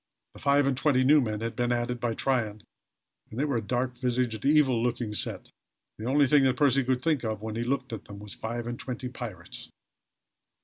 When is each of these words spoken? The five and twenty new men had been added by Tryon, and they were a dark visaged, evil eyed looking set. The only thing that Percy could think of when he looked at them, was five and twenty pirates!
The 0.33 0.39
five 0.39 0.65
and 0.65 0.75
twenty 0.75 1.03
new 1.03 1.21
men 1.21 1.41
had 1.41 1.55
been 1.55 1.71
added 1.71 1.99
by 1.99 2.15
Tryon, 2.15 2.63
and 3.29 3.39
they 3.39 3.45
were 3.45 3.57
a 3.57 3.61
dark 3.61 3.99
visaged, 3.99 4.43
evil 4.43 4.77
eyed 4.79 4.83
looking 4.83 5.13
set. 5.13 5.51
The 5.99 6.05
only 6.07 6.25
thing 6.25 6.41
that 6.45 6.57
Percy 6.57 6.83
could 6.83 7.03
think 7.03 7.23
of 7.23 7.43
when 7.43 7.55
he 7.55 7.63
looked 7.63 7.93
at 7.93 8.05
them, 8.05 8.17
was 8.17 8.33
five 8.33 8.65
and 8.65 8.79
twenty 8.79 9.09
pirates! 9.09 9.69